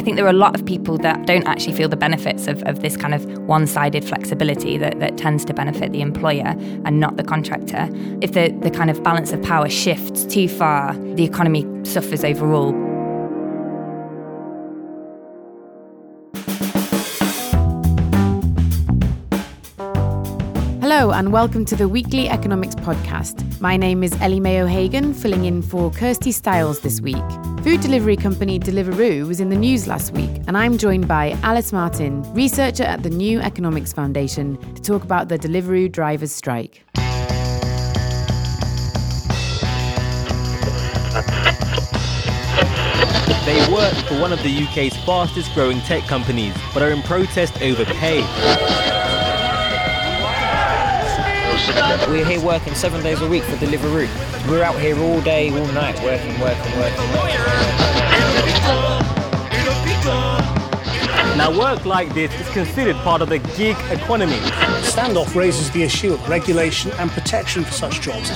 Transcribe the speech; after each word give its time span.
I 0.00 0.02
think 0.02 0.16
there 0.16 0.24
are 0.24 0.30
a 0.30 0.32
lot 0.32 0.58
of 0.58 0.64
people 0.64 0.96
that 0.96 1.26
don't 1.26 1.46
actually 1.46 1.74
feel 1.74 1.86
the 1.86 1.94
benefits 1.94 2.46
of, 2.46 2.62
of 2.62 2.80
this 2.80 2.96
kind 2.96 3.12
of 3.12 3.26
one 3.40 3.66
sided 3.66 4.02
flexibility 4.02 4.78
that, 4.78 4.98
that 4.98 5.18
tends 5.18 5.44
to 5.44 5.52
benefit 5.52 5.92
the 5.92 6.00
employer 6.00 6.56
and 6.86 6.98
not 6.98 7.18
the 7.18 7.22
contractor. 7.22 7.86
If 8.22 8.32
the, 8.32 8.48
the 8.62 8.70
kind 8.70 8.88
of 8.88 9.02
balance 9.02 9.30
of 9.32 9.42
power 9.42 9.68
shifts 9.68 10.24
too 10.24 10.48
far, 10.48 10.94
the 10.94 11.24
economy 11.24 11.66
suffers 11.84 12.24
overall. 12.24 12.89
And 21.12 21.32
welcome 21.32 21.64
to 21.66 21.74
the 21.74 21.88
Weekly 21.88 22.28
Economics 22.28 22.74
Podcast. 22.76 23.60
My 23.60 23.76
name 23.76 24.02
is 24.02 24.12
Ellie 24.20 24.38
Mae 24.38 24.62
O'Hagan, 24.62 25.12
filling 25.12 25.44
in 25.44 25.60
for 25.60 25.90
Kirsty 25.90 26.30
Styles 26.30 26.80
this 26.80 27.00
week. 27.00 27.16
Food 27.62 27.80
delivery 27.80 28.16
company 28.16 28.58
Deliveroo 28.60 29.26
was 29.26 29.40
in 29.40 29.50
the 29.50 29.56
news 29.56 29.86
last 29.86 30.12
week, 30.12 30.30
and 30.46 30.56
I'm 30.56 30.78
joined 30.78 31.08
by 31.08 31.36
Alice 31.42 31.72
Martin, 31.72 32.22
researcher 32.32 32.84
at 32.84 33.02
the 33.02 33.10
New 33.10 33.40
Economics 33.40 33.92
Foundation, 33.92 34.56
to 34.74 34.82
talk 34.82 35.02
about 35.02 35.28
the 35.28 35.38
Deliveroo 35.38 35.90
drivers' 35.90 36.32
strike. 36.32 36.84
They 43.44 43.72
work 43.72 43.94
for 44.06 44.18
one 44.20 44.32
of 44.32 44.42
the 44.42 44.64
UK's 44.64 44.96
fastest 45.04 45.52
growing 45.54 45.80
tech 45.80 46.04
companies, 46.04 46.54
but 46.72 46.82
are 46.82 46.90
in 46.90 47.02
protest 47.02 47.60
over 47.60 47.84
pay. 47.84 48.89
We're 52.08 52.24
here 52.24 52.40
working 52.40 52.74
seven 52.74 53.02
days 53.02 53.20
a 53.20 53.28
week 53.28 53.42
for 53.44 53.56
Deliveroo. 53.56 54.08
We're 54.48 54.62
out 54.62 54.78
here 54.80 54.98
all 54.98 55.20
day, 55.20 55.50
all 55.50 55.66
night, 55.72 55.94
working, 56.02 56.38
working, 56.40 56.78
working. 56.78 58.00
Now, 61.36 61.56
work 61.58 61.86
like 61.86 62.12
this 62.12 62.32
is 62.38 62.48
considered 62.50 62.96
part 62.96 63.22
of 63.22 63.28
the 63.28 63.38
gig 63.56 63.76
economy. 63.90 64.36
Standoff 64.82 65.34
raises 65.34 65.70
the 65.70 65.82
issue 65.82 66.12
of 66.12 66.28
regulation 66.28 66.90
and 66.98 67.10
protection 67.10 67.64
for 67.64 67.72
such 67.72 68.00
jobs. 68.00 68.28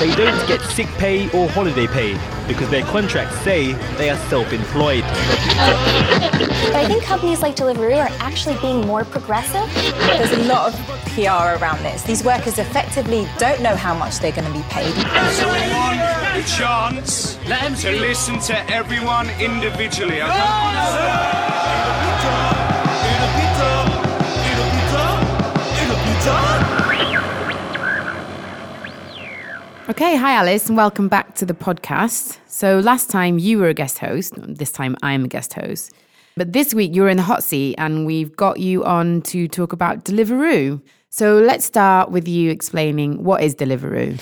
They 0.00 0.14
don't 0.14 0.46
get 0.48 0.60
sick 0.62 0.88
pay 0.98 1.28
or 1.30 1.48
holiday 1.50 1.86
pay 1.86 2.14
because 2.48 2.70
their 2.70 2.84
contracts 2.86 3.36
say 3.40 3.72
they 3.96 4.08
are 4.08 4.16
self 4.28 4.52
employed. 4.52 5.02
But 5.02 6.76
I 6.76 6.84
think 6.86 7.02
companies 7.02 7.42
like 7.42 7.56
Deliveroo 7.56 7.98
are 7.98 8.10
actually 8.20 8.56
being 8.60 8.86
more 8.86 9.04
progressive. 9.04 9.70
There's 9.98 10.32
a 10.32 10.44
lot 10.44 10.72
of 10.72 11.01
PR 11.14 11.60
around 11.60 11.82
this. 11.82 12.02
These 12.02 12.24
workers 12.24 12.58
effectively 12.58 13.28
don't 13.38 13.60
know 13.60 13.76
how 13.76 13.94
much 13.94 14.18
they're 14.18 14.32
going 14.32 14.46
to 14.46 14.52
be 14.52 14.64
paid. 14.70 14.94
So 15.32 15.46
we 15.46 15.60
want 15.72 15.98
the 16.34 16.42
chance 16.56 17.36
to 17.82 17.90
listen 17.92 18.38
to 18.40 18.70
everyone 18.70 19.28
individually. 19.38 20.22
Okay, 29.88 30.16
hi 30.16 30.32
Alice, 30.32 30.68
and 30.68 30.76
welcome 30.76 31.08
back 31.08 31.34
to 31.34 31.44
the 31.44 31.52
podcast. 31.52 32.38
So, 32.46 32.78
last 32.78 33.10
time 33.10 33.38
you 33.38 33.58
were 33.58 33.68
a 33.68 33.74
guest 33.74 33.98
host, 33.98 34.32
this 34.38 34.72
time 34.72 34.96
I'm 35.02 35.24
a 35.24 35.28
guest 35.28 35.52
host. 35.52 35.92
But 36.36 36.54
this 36.54 36.72
week 36.72 36.94
you're 36.94 37.10
in 37.10 37.18
the 37.18 37.22
hot 37.22 37.44
seat, 37.44 37.74
and 37.76 38.06
we've 38.06 38.34
got 38.34 38.58
you 38.58 38.84
on 38.84 39.20
to 39.22 39.46
talk 39.48 39.74
about 39.74 40.04
Deliveroo. 40.04 40.80
So, 41.14 41.36
let's 41.36 41.66
start 41.66 42.10
with 42.10 42.26
you 42.26 42.50
explaining 42.50 43.22
what 43.22 43.42
is 43.42 43.54
Deliveroo. 43.54 44.18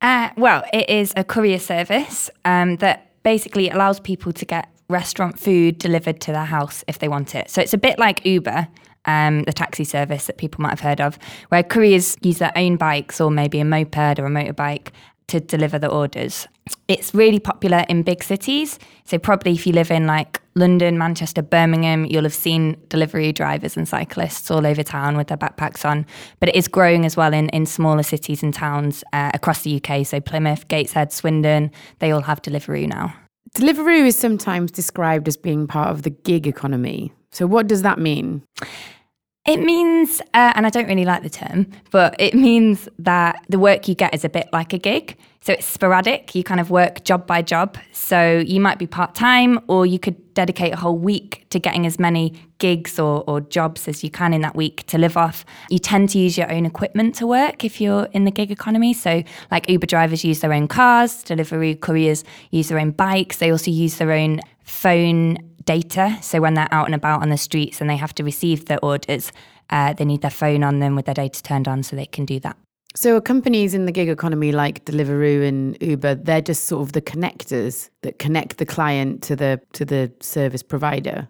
Uh, 0.00 0.30
well, 0.36 0.62
it 0.72 0.88
is 0.88 1.12
a 1.16 1.24
courier 1.24 1.58
service 1.58 2.30
um, 2.44 2.76
that 2.76 3.10
basically 3.24 3.68
allows 3.70 3.98
people 3.98 4.32
to 4.32 4.44
get 4.44 4.68
restaurant 4.88 5.40
food 5.40 5.78
delivered 5.78 6.20
to 6.20 6.30
their 6.30 6.44
house 6.44 6.84
if 6.86 7.00
they 7.00 7.08
want 7.08 7.34
it. 7.34 7.50
So 7.50 7.60
it's 7.60 7.74
a 7.74 7.78
bit 7.78 7.98
like 7.98 8.24
Uber, 8.24 8.68
um, 9.04 9.42
the 9.42 9.52
taxi 9.52 9.82
service 9.82 10.26
that 10.28 10.38
people 10.38 10.62
might 10.62 10.70
have 10.70 10.78
heard 10.78 11.00
of, 11.00 11.18
where 11.48 11.64
couriers 11.64 12.16
use 12.22 12.38
their 12.38 12.52
own 12.54 12.76
bikes 12.76 13.20
or 13.20 13.32
maybe 13.32 13.58
a 13.58 13.64
moped 13.64 14.20
or 14.20 14.26
a 14.26 14.30
motorbike 14.30 14.90
to 15.28 15.40
deliver 15.40 15.78
the 15.78 15.88
orders. 15.88 16.48
It's 16.88 17.14
really 17.14 17.38
popular 17.38 17.84
in 17.88 18.02
big 18.02 18.22
cities. 18.22 18.78
So, 19.04 19.18
probably 19.18 19.52
if 19.52 19.66
you 19.66 19.72
live 19.72 19.90
in 19.90 20.06
like 20.06 20.42
London, 20.54 20.98
Manchester, 20.98 21.40
Birmingham, 21.40 22.04
you'll 22.04 22.24
have 22.24 22.34
seen 22.34 22.76
delivery 22.88 23.32
drivers 23.32 23.76
and 23.76 23.88
cyclists 23.88 24.50
all 24.50 24.66
over 24.66 24.82
town 24.82 25.16
with 25.16 25.28
their 25.28 25.38
backpacks 25.38 25.84
on. 25.88 26.04
But 26.40 26.50
it 26.50 26.56
is 26.56 26.68
growing 26.68 27.06
as 27.06 27.16
well 27.16 27.32
in, 27.32 27.48
in 27.50 27.64
smaller 27.64 28.02
cities 28.02 28.42
and 28.42 28.52
towns 28.52 29.04
uh, 29.12 29.30
across 29.32 29.62
the 29.62 29.80
UK. 29.82 30.04
So, 30.06 30.20
Plymouth, 30.20 30.68
Gateshead, 30.68 31.12
Swindon, 31.12 31.70
they 32.00 32.10
all 32.10 32.22
have 32.22 32.42
Deliveroo 32.42 32.88
now. 32.88 33.14
Deliveroo 33.56 34.06
is 34.06 34.18
sometimes 34.18 34.70
described 34.70 35.28
as 35.28 35.36
being 35.36 35.66
part 35.66 35.88
of 35.88 36.02
the 36.02 36.10
gig 36.10 36.46
economy. 36.46 37.12
So, 37.30 37.46
what 37.46 37.66
does 37.66 37.82
that 37.82 37.98
mean? 37.98 38.42
It 39.48 39.60
means, 39.60 40.20
uh, 40.34 40.52
and 40.54 40.66
I 40.66 40.70
don't 40.70 40.86
really 40.86 41.06
like 41.06 41.22
the 41.22 41.30
term, 41.30 41.68
but 41.90 42.14
it 42.18 42.34
means 42.34 42.86
that 42.98 43.42
the 43.48 43.58
work 43.58 43.88
you 43.88 43.94
get 43.94 44.12
is 44.12 44.22
a 44.22 44.28
bit 44.28 44.46
like 44.52 44.74
a 44.74 44.78
gig. 44.78 45.16
So 45.40 45.54
it's 45.54 45.64
sporadic. 45.64 46.34
You 46.34 46.44
kind 46.44 46.60
of 46.60 46.68
work 46.70 47.02
job 47.04 47.26
by 47.26 47.40
job. 47.40 47.78
So 47.92 48.44
you 48.46 48.60
might 48.60 48.78
be 48.78 48.86
part 48.86 49.14
time, 49.14 49.58
or 49.66 49.86
you 49.86 49.98
could 49.98 50.34
dedicate 50.34 50.74
a 50.74 50.76
whole 50.76 50.98
week 50.98 51.46
to 51.48 51.58
getting 51.58 51.86
as 51.86 51.98
many 51.98 52.34
gigs 52.58 52.98
or, 52.98 53.24
or 53.26 53.40
jobs 53.40 53.88
as 53.88 54.04
you 54.04 54.10
can 54.10 54.34
in 54.34 54.42
that 54.42 54.54
week 54.54 54.84
to 54.88 54.98
live 54.98 55.16
off. 55.16 55.46
You 55.70 55.78
tend 55.78 56.10
to 56.10 56.18
use 56.18 56.36
your 56.36 56.52
own 56.52 56.66
equipment 56.66 57.14
to 57.14 57.26
work 57.26 57.64
if 57.64 57.80
you're 57.80 58.04
in 58.12 58.26
the 58.26 58.30
gig 58.30 58.50
economy. 58.50 58.92
So, 58.92 59.22
like 59.50 59.70
Uber 59.70 59.86
drivers 59.86 60.26
use 60.26 60.40
their 60.40 60.52
own 60.52 60.68
cars, 60.68 61.22
delivery 61.22 61.74
couriers 61.74 62.22
use 62.50 62.68
their 62.68 62.78
own 62.78 62.90
bikes, 62.90 63.38
they 63.38 63.50
also 63.50 63.70
use 63.70 63.96
their 63.96 64.12
own 64.12 64.40
phone 64.64 65.38
data. 65.68 66.16
So 66.22 66.40
when 66.40 66.54
they're 66.54 66.72
out 66.72 66.86
and 66.86 66.94
about 66.94 67.20
on 67.20 67.28
the 67.28 67.36
streets 67.36 67.82
and 67.82 67.90
they 67.90 67.96
have 67.96 68.14
to 68.14 68.24
receive 68.24 68.64
their 68.64 68.82
orders, 68.82 69.32
uh, 69.68 69.92
they 69.92 70.06
need 70.06 70.22
their 70.22 70.30
phone 70.30 70.64
on 70.64 70.78
them 70.78 70.96
with 70.96 71.04
their 71.04 71.14
data 71.14 71.42
turned 71.42 71.68
on 71.68 71.82
so 71.82 71.94
they 71.94 72.06
can 72.06 72.24
do 72.24 72.40
that. 72.40 72.56
So 72.94 73.20
companies 73.20 73.74
in 73.74 73.84
the 73.84 73.92
gig 73.92 74.08
economy 74.08 74.50
like 74.50 74.86
Deliveroo 74.86 75.46
and 75.46 75.76
Uber, 75.82 76.14
they're 76.14 76.40
just 76.40 76.64
sort 76.64 76.80
of 76.82 76.92
the 76.92 77.02
connectors 77.02 77.90
that 78.00 78.18
connect 78.18 78.56
the 78.56 78.64
client 78.64 79.22
to 79.24 79.36
the 79.36 79.60
to 79.74 79.84
the 79.84 80.10
service 80.20 80.62
provider. 80.62 81.28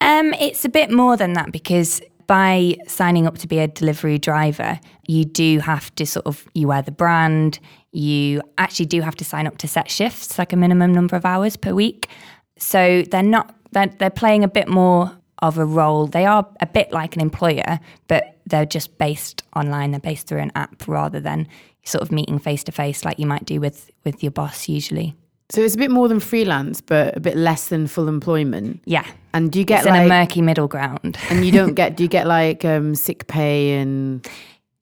Um, 0.00 0.32
it's 0.34 0.64
a 0.64 0.68
bit 0.68 0.92
more 0.92 1.16
than 1.16 1.32
that 1.32 1.50
because 1.50 2.00
by 2.28 2.76
signing 2.86 3.26
up 3.26 3.38
to 3.38 3.48
be 3.48 3.58
a 3.58 3.66
delivery 3.66 4.18
driver, 4.18 4.78
you 5.08 5.24
do 5.24 5.58
have 5.58 5.92
to 5.96 6.06
sort 6.06 6.26
of 6.26 6.46
you 6.54 6.68
wear 6.68 6.82
the 6.82 6.92
brand. 6.92 7.58
You 7.90 8.40
actually 8.56 8.86
do 8.86 9.00
have 9.00 9.16
to 9.16 9.24
sign 9.24 9.48
up 9.48 9.58
to 9.58 9.68
set 9.68 9.90
shifts, 9.90 10.38
like 10.38 10.52
a 10.52 10.56
minimum 10.56 10.92
number 10.92 11.16
of 11.16 11.24
hours 11.24 11.56
per 11.56 11.74
week. 11.74 12.08
So 12.56 13.02
they're 13.10 13.22
not 13.22 13.54
they're, 13.74 13.92
they're 13.98 14.10
playing 14.10 14.44
a 14.44 14.48
bit 14.48 14.68
more 14.68 15.12
of 15.40 15.58
a 15.58 15.64
role. 15.64 16.06
They 16.06 16.24
are 16.24 16.46
a 16.60 16.66
bit 16.66 16.92
like 16.92 17.14
an 17.16 17.20
employer, 17.20 17.78
but 18.08 18.38
they're 18.46 18.66
just 18.66 18.96
based 18.98 19.42
online. 19.54 19.90
They're 19.90 20.00
based 20.00 20.26
through 20.26 20.40
an 20.40 20.52
app 20.54 20.88
rather 20.88 21.20
than 21.20 21.46
sort 21.84 22.00
of 22.00 22.10
meeting 22.10 22.38
face 22.38 22.64
to 22.64 22.72
face 22.72 23.04
like 23.04 23.18
you 23.18 23.26
might 23.26 23.44
do 23.44 23.60
with 23.60 23.90
with 24.04 24.22
your 24.22 24.32
boss 24.32 24.68
usually. 24.68 25.14
So 25.50 25.60
it's 25.60 25.74
a 25.74 25.78
bit 25.78 25.90
more 25.90 26.08
than 26.08 26.20
freelance, 26.20 26.80
but 26.80 27.14
a 27.16 27.20
bit 27.20 27.36
less 27.36 27.68
than 27.68 27.86
full 27.86 28.08
employment. 28.08 28.80
Yeah. 28.86 29.06
And 29.34 29.52
do 29.52 29.58
you 29.58 29.66
get 29.66 29.80
it's 29.80 29.90
like 29.90 30.00
in 30.00 30.06
a 30.06 30.08
murky 30.08 30.40
middle 30.40 30.68
ground? 30.68 31.18
and 31.28 31.44
you 31.44 31.52
don't 31.52 31.74
get 31.80 31.96
do 31.96 32.02
you 32.02 32.08
get 32.08 32.26
like 32.26 32.64
um, 32.64 32.94
sick 32.94 33.26
pay 33.26 33.74
and 33.74 34.26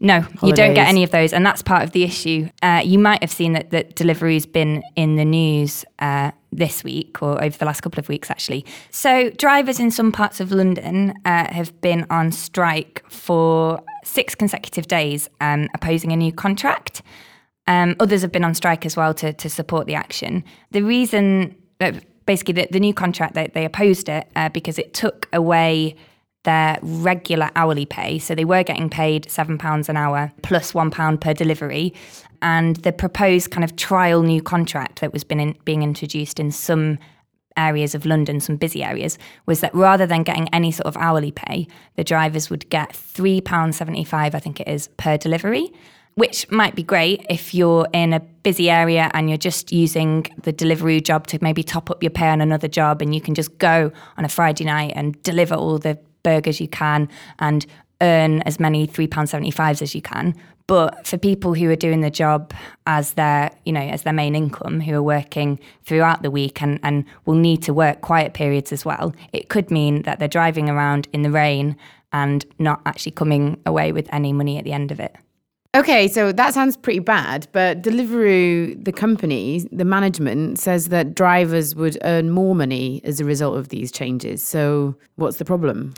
No, 0.02 0.26
you 0.42 0.52
don't 0.52 0.74
get 0.74 0.88
any 0.88 1.04
of 1.04 1.12
those, 1.12 1.32
and 1.32 1.46
that's 1.46 1.62
part 1.62 1.84
of 1.84 1.92
the 1.92 2.02
issue. 2.02 2.48
Uh, 2.60 2.82
you 2.84 2.98
might 2.98 3.22
have 3.22 3.30
seen 3.30 3.52
that 3.52 3.70
that 3.70 3.94
Deliveroo's 3.94 4.46
been 4.46 4.82
in 4.96 5.14
the 5.14 5.24
news 5.24 5.84
uh, 6.00 6.32
this 6.50 6.82
week 6.82 7.22
or 7.22 7.42
over 7.42 7.56
the 7.56 7.64
last 7.64 7.82
couple 7.82 8.00
of 8.00 8.08
weeks, 8.08 8.28
actually. 8.28 8.66
So 8.90 9.30
drivers 9.30 9.78
in 9.78 9.92
some 9.92 10.10
parts 10.10 10.40
of 10.40 10.50
London 10.50 11.14
uh, 11.24 11.52
have 11.52 11.80
been 11.82 12.04
on 12.10 12.32
strike 12.32 13.04
for 13.08 13.80
six 14.02 14.34
consecutive 14.34 14.88
days, 14.88 15.30
um, 15.40 15.68
opposing 15.72 16.10
a 16.10 16.16
new 16.16 16.32
contract. 16.32 17.02
Um, 17.68 17.94
others 18.00 18.22
have 18.22 18.32
been 18.32 18.44
on 18.44 18.54
strike 18.54 18.84
as 18.84 18.96
well 18.96 19.14
to 19.14 19.32
to 19.32 19.48
support 19.48 19.86
the 19.86 19.94
action. 19.94 20.42
The 20.72 20.82
reason, 20.82 21.54
uh, 21.80 21.92
basically, 22.26 22.54
the, 22.54 22.66
the 22.72 22.80
new 22.80 22.92
contract 22.92 23.34
they, 23.34 23.46
they 23.54 23.64
opposed 23.64 24.08
it 24.08 24.26
uh, 24.34 24.48
because 24.48 24.80
it 24.80 24.94
took 24.94 25.28
away 25.32 25.94
their 26.44 26.78
regular 26.82 27.50
hourly 27.54 27.86
pay. 27.86 28.18
So 28.18 28.34
they 28.34 28.44
were 28.44 28.62
getting 28.62 28.90
paid 28.90 29.24
£7 29.26 29.88
an 29.88 29.96
hour 29.96 30.32
plus 30.42 30.72
£1 30.72 31.20
per 31.20 31.34
delivery. 31.34 31.94
And 32.40 32.76
the 32.76 32.92
proposed 32.92 33.50
kind 33.50 33.62
of 33.62 33.76
trial 33.76 34.22
new 34.22 34.42
contract 34.42 35.00
that 35.00 35.12
was 35.12 35.22
been 35.22 35.38
in, 35.38 35.56
being 35.64 35.82
introduced 35.82 36.40
in 36.40 36.50
some 36.50 36.98
areas 37.56 37.94
of 37.94 38.06
London, 38.06 38.40
some 38.40 38.56
busy 38.56 38.82
areas, 38.82 39.18
was 39.46 39.60
that 39.60 39.74
rather 39.74 40.06
than 40.06 40.22
getting 40.22 40.48
any 40.48 40.72
sort 40.72 40.86
of 40.86 40.96
hourly 40.96 41.30
pay, 41.30 41.68
the 41.96 42.02
drivers 42.02 42.50
would 42.50 42.68
get 42.70 42.92
£3.75, 42.92 44.34
I 44.34 44.38
think 44.40 44.58
it 44.58 44.66
is, 44.66 44.88
per 44.96 45.16
delivery. 45.16 45.70
Which 46.14 46.50
might 46.50 46.74
be 46.74 46.82
great 46.82 47.24
if 47.30 47.54
you're 47.54 47.86
in 47.94 48.12
a 48.12 48.20
busy 48.20 48.68
area 48.68 49.10
and 49.14 49.30
you're 49.30 49.38
just 49.38 49.72
using 49.72 50.26
the 50.42 50.52
delivery 50.52 51.00
job 51.00 51.26
to 51.28 51.38
maybe 51.40 51.62
top 51.62 51.90
up 51.90 52.02
your 52.02 52.10
pay 52.10 52.28
on 52.28 52.40
another 52.40 52.68
job, 52.68 53.00
and 53.00 53.14
you 53.14 53.20
can 53.20 53.34
just 53.34 53.56
go 53.58 53.92
on 54.18 54.24
a 54.24 54.28
Friday 54.28 54.64
night 54.64 54.92
and 54.94 55.22
deliver 55.22 55.54
all 55.54 55.78
the 55.78 55.98
burgers 56.22 56.60
you 56.60 56.68
can 56.68 57.08
and 57.38 57.66
earn 58.00 58.42
as 58.42 58.58
many 58.58 58.86
£3.75s 58.86 59.82
as 59.82 59.94
you 59.94 60.02
can. 60.02 60.34
But 60.66 61.06
for 61.06 61.18
people 61.18 61.54
who 61.54 61.68
are 61.70 61.76
doing 61.76 62.00
the 62.00 62.10
job 62.10 62.52
as 62.86 63.14
their, 63.14 63.50
you 63.64 63.72
know, 63.72 63.80
as 63.80 64.02
their 64.04 64.12
main 64.12 64.34
income, 64.34 64.80
who 64.80 64.94
are 64.94 65.02
working 65.02 65.58
throughout 65.84 66.22
the 66.22 66.30
week 66.30 66.62
and, 66.62 66.78
and 66.82 67.04
will 67.26 67.34
need 67.34 67.62
to 67.64 67.74
work 67.74 68.00
quiet 68.00 68.32
periods 68.32 68.72
as 68.72 68.84
well, 68.84 69.14
it 69.32 69.48
could 69.48 69.70
mean 69.70 70.02
that 70.02 70.18
they're 70.18 70.28
driving 70.28 70.70
around 70.70 71.08
in 71.12 71.22
the 71.22 71.30
rain 71.30 71.76
and 72.12 72.44
not 72.58 72.80
actually 72.86 73.12
coming 73.12 73.60
away 73.66 73.92
with 73.92 74.08
any 74.12 74.32
money 74.32 74.58
at 74.58 74.64
the 74.64 74.72
end 74.72 74.92
of 74.92 75.00
it. 75.00 75.16
Okay, 75.74 76.06
so 76.06 76.32
that 76.32 76.52
sounds 76.52 76.76
pretty 76.76 76.98
bad, 76.98 77.48
but 77.52 77.80
Deliveroo, 77.80 78.84
the 78.84 78.92
company, 78.92 79.66
the 79.72 79.86
management 79.86 80.58
says 80.58 80.88
that 80.88 81.14
drivers 81.14 81.74
would 81.74 81.96
earn 82.02 82.28
more 82.28 82.54
money 82.54 83.00
as 83.04 83.20
a 83.20 83.24
result 83.24 83.56
of 83.56 83.70
these 83.70 83.90
changes. 83.90 84.44
So, 84.44 84.94
what's 85.16 85.38
the 85.38 85.46
problem? 85.46 85.94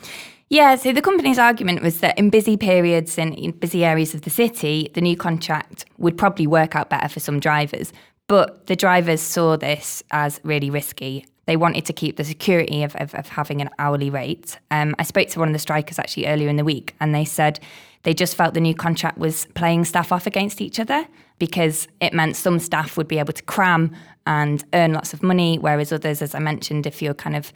Yeah, 0.48 0.76
so 0.76 0.92
the 0.92 1.02
company's 1.02 1.40
argument 1.40 1.82
was 1.82 1.98
that 1.98 2.16
in 2.16 2.30
busy 2.30 2.56
periods 2.56 3.18
and 3.18 3.34
in 3.34 3.50
busy 3.50 3.84
areas 3.84 4.14
of 4.14 4.22
the 4.22 4.30
city, 4.30 4.92
the 4.94 5.00
new 5.00 5.16
contract 5.16 5.86
would 5.98 6.16
probably 6.16 6.46
work 6.46 6.76
out 6.76 6.88
better 6.88 7.08
for 7.08 7.18
some 7.18 7.40
drivers. 7.40 7.92
But 8.28 8.68
the 8.68 8.76
drivers 8.76 9.20
saw 9.20 9.56
this 9.56 10.04
as 10.12 10.38
really 10.44 10.70
risky. 10.70 11.26
They 11.46 11.56
wanted 11.56 11.84
to 11.86 11.92
keep 11.92 12.16
the 12.16 12.24
security 12.24 12.84
of, 12.84 12.94
of, 12.96 13.12
of 13.16 13.28
having 13.28 13.60
an 13.60 13.70
hourly 13.80 14.08
rate. 14.08 14.56
Um, 14.70 14.94
I 15.00 15.02
spoke 15.02 15.28
to 15.30 15.40
one 15.40 15.48
of 15.48 15.52
the 15.52 15.58
strikers 15.58 15.98
actually 15.98 16.28
earlier 16.28 16.48
in 16.48 16.56
the 16.56 16.64
week, 16.64 16.94
and 17.00 17.12
they 17.12 17.24
said 17.24 17.58
they 18.04 18.14
just 18.14 18.36
felt 18.36 18.54
the 18.54 18.60
new 18.60 18.74
contract 18.74 19.18
was 19.18 19.46
playing 19.54 19.84
staff 19.84 20.12
off 20.12 20.26
against 20.26 20.60
each 20.60 20.78
other 20.78 21.06
because 21.38 21.88
it 22.00 22.14
meant 22.14 22.36
some 22.36 22.58
staff 22.58 22.96
would 22.96 23.08
be 23.08 23.18
able 23.18 23.32
to 23.32 23.42
cram 23.42 23.94
and 24.26 24.64
earn 24.72 24.92
lots 24.92 25.12
of 25.12 25.22
money, 25.22 25.58
whereas 25.58 25.92
others, 25.92 26.22
as 26.22 26.34
I 26.34 26.38
mentioned, 26.38 26.86
if 26.86 27.02
you're 27.02 27.14
kind 27.14 27.36
of 27.36 27.52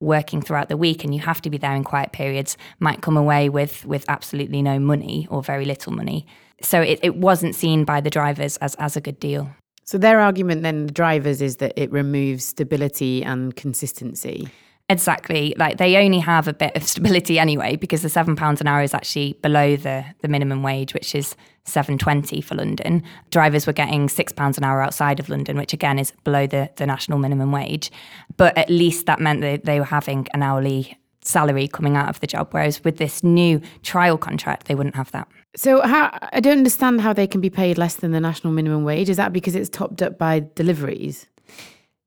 working 0.00 0.40
throughout 0.40 0.68
the 0.68 0.76
week 0.76 1.04
and 1.04 1.14
you 1.14 1.20
have 1.20 1.42
to 1.42 1.50
be 1.50 1.58
there 1.58 1.74
in 1.74 1.84
quiet 1.84 2.12
periods, 2.12 2.56
might 2.78 3.02
come 3.02 3.16
away 3.16 3.48
with 3.48 3.84
with 3.84 4.04
absolutely 4.08 4.62
no 4.62 4.78
money 4.78 5.26
or 5.30 5.42
very 5.42 5.64
little 5.64 5.92
money. 5.92 6.26
So 6.62 6.80
it, 6.80 7.00
it 7.02 7.16
wasn't 7.16 7.54
seen 7.54 7.84
by 7.84 8.00
the 8.00 8.10
drivers 8.10 8.56
as, 8.58 8.74
as 8.76 8.96
a 8.96 9.00
good 9.00 9.20
deal. 9.20 9.50
So 9.84 9.96
their 9.96 10.20
argument 10.20 10.62
then, 10.62 10.86
the 10.86 10.92
drivers, 10.92 11.40
is 11.40 11.56
that 11.56 11.72
it 11.76 11.90
removes 11.90 12.44
stability 12.44 13.24
and 13.24 13.54
consistency. 13.56 14.48
Exactly. 14.90 15.54
Like 15.58 15.76
they 15.76 15.96
only 15.96 16.18
have 16.18 16.48
a 16.48 16.54
bit 16.54 16.74
of 16.74 16.82
stability 16.82 17.38
anyway, 17.38 17.76
because 17.76 18.00
the 18.00 18.08
seven 18.08 18.36
pounds 18.36 18.60
an 18.62 18.66
hour 18.66 18.82
is 18.82 18.94
actually 18.94 19.34
below 19.42 19.76
the 19.76 20.04
the 20.20 20.28
minimum 20.28 20.62
wage, 20.62 20.94
which 20.94 21.14
is 21.14 21.36
seven 21.64 21.98
twenty 21.98 22.40
for 22.40 22.54
London. 22.54 23.02
Drivers 23.30 23.66
were 23.66 23.74
getting 23.74 24.08
six 24.08 24.32
pounds 24.32 24.56
an 24.56 24.64
hour 24.64 24.80
outside 24.80 25.20
of 25.20 25.28
London, 25.28 25.58
which 25.58 25.74
again 25.74 25.98
is 25.98 26.12
below 26.24 26.46
the, 26.46 26.70
the 26.76 26.86
national 26.86 27.18
minimum 27.18 27.52
wage. 27.52 27.90
But 28.38 28.56
at 28.56 28.70
least 28.70 29.04
that 29.06 29.20
meant 29.20 29.42
that 29.42 29.66
they 29.66 29.78
were 29.78 29.84
having 29.84 30.26
an 30.32 30.42
hourly 30.42 30.96
salary 31.20 31.68
coming 31.68 31.94
out 31.94 32.08
of 32.08 32.20
the 32.20 32.26
job. 32.26 32.48
Whereas 32.52 32.82
with 32.82 32.96
this 32.96 33.22
new 33.22 33.60
trial 33.82 34.16
contract, 34.16 34.68
they 34.68 34.74
wouldn't 34.74 34.96
have 34.96 35.10
that. 35.12 35.28
So 35.54 35.82
how 35.82 36.16
I 36.32 36.40
don't 36.40 36.56
understand 36.56 37.02
how 37.02 37.12
they 37.12 37.26
can 37.26 37.42
be 37.42 37.50
paid 37.50 37.76
less 37.76 37.96
than 37.96 38.12
the 38.12 38.20
national 38.20 38.54
minimum 38.54 38.84
wage. 38.84 39.10
Is 39.10 39.18
that 39.18 39.34
because 39.34 39.54
it's 39.54 39.68
topped 39.68 40.00
up 40.00 40.16
by 40.16 40.46
deliveries? 40.54 41.26